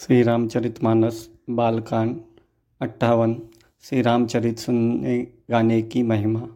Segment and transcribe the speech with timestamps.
[0.00, 2.16] श्री रामचरित मानस बालकांड,
[2.80, 3.42] अट्ठावन
[3.82, 6.48] श्री रामचरित सुनने गाने की महिमा।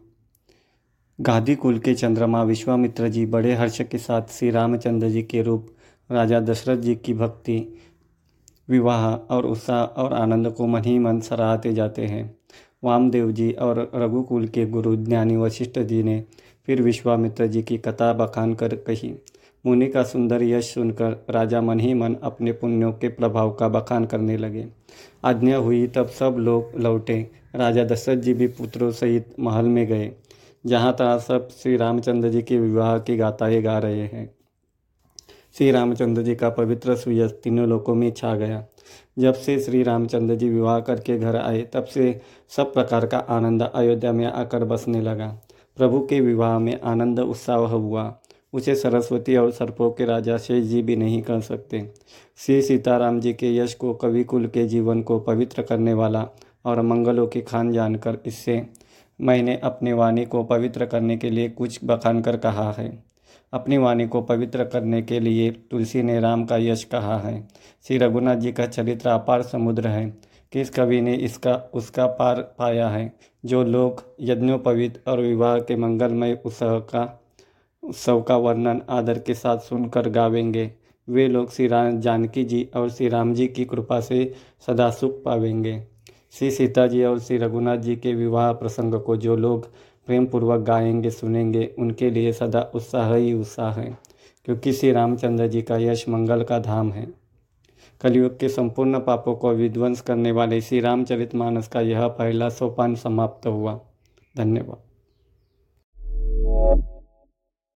[1.21, 5.67] गादी कुल के चंद्रमा विश्वामित्र जी बड़े हर्ष के साथ श्री रामचंद्र जी के रूप,
[6.11, 7.79] राजा दशरथ जी की भक्ति,
[8.69, 12.37] विवाह और उत्साह और आनंद को मन ही मन सराहते जाते हैं।
[12.83, 16.23] वामदेव जी और रघुकुल के गुरु ज्ञानी वशिष्ठ जी ने
[16.65, 19.15] फिर विश्वामित्र जी की कथा बखान कर कही।
[19.65, 24.05] मुनि का सुंदर यश सुनकर राजा मन ही मन अपने पुण्यों के प्रभाव का बखान
[24.05, 24.65] करने लगे।
[25.23, 27.19] आज्ञा हुई तब सब लोग लौटे।
[27.55, 30.11] राजा दशरथ जी भी पुत्रों सहित महल में गए,
[30.65, 34.29] जहाँ तहाँ सब श्री रामचंद्र जी के विवाह की गाथाएँ गा रहे हैं।
[35.57, 38.65] श्री रामचंद्र जी का पवित्र सुयस तीनों लोकों में छा गया।
[39.19, 43.63] जब से श्री रामचंद्र जी विवाह करके घर आए, तब से सब प्रकार का आनंद
[43.63, 45.27] अयोध्या में आकर बसने लगा।
[45.77, 48.03] प्रभु के विवाह में आनंद, उत्साह हुआ।
[48.55, 51.91] उसे सरस्वती और सर्पों के राजा शेष जी भी नहीं कर सकते।
[52.37, 56.27] श्री सीताराम जी के यश को कवि कुल के जीवन को पवित्र करने वाला
[56.65, 58.67] और मंगलों की खान जानकर इससे
[59.21, 63.03] मैंने अपनी वाणी को पवित्र करने के लिए कुछ बखान कर कहा है।
[63.53, 67.47] अपनी वाणी को पवित्र करने के लिए तुलसी ने राम का यश कहा है।
[67.87, 70.17] श्री रघुनाथ जी का चरित्र अपार समुद्र है।
[70.51, 73.13] किस कवि ने इसका, उसका पार पाया है?
[73.45, 77.21] जो लोग यज्ञोपवित और विवाह के मंगलमय उत्सव का
[77.85, 80.71] उत्सव का वर्णन आदर के साथ सुनकर गावेंगे।
[81.09, 84.33] वे लोग श्री राम जानकी जी और श्री राम जी की कृपा से
[84.67, 85.83] सदा सुख पावेंगे।
[86.31, 89.67] श्री सीता जी और श्री रघुनाथ जी के विवाह प्रसंग को जो लोग
[90.05, 93.97] प्रेम पूर्वक गाएँगे, सुनेंगे, उनके लिए सदा उत्साह ही उत्साह है,
[94.45, 97.07] क्योंकि श्री रामचंद्र जी का यश मंगल का धाम है।
[98.01, 103.47] कलयुग के संपूर्ण पापों को विध्वंस करने वाले श्री रामचरितमानस का यह पहला सोपान समाप्त
[103.47, 103.79] हुआ।
[104.37, 104.77] धन्यवाद।